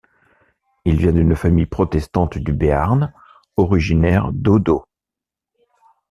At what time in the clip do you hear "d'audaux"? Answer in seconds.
4.33-4.87